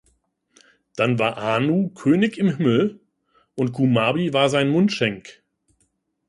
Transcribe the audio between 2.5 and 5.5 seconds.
Himmel und Kumarbi war sein Mundschenk.